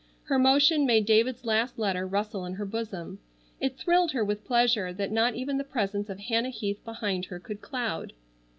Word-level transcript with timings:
Her 0.23 0.39
motion 0.39 0.87
made 0.87 1.05
David's 1.05 1.45
last 1.45 1.77
letter 1.77 2.07
rustle 2.07 2.43
in 2.47 2.55
her 2.55 2.65
bosom. 2.65 3.19
It 3.59 3.77
thrilled 3.77 4.13
her 4.13 4.25
with 4.25 4.43
pleasure 4.47 4.91
that 4.91 5.11
not 5.11 5.35
even 5.35 5.59
the 5.59 5.63
presence 5.63 6.09
of 6.09 6.17
Hannah 6.21 6.49
Heath 6.49 6.83
behind 6.83 7.25
her 7.25 7.39
could 7.39 7.61
cloud. 7.61 8.13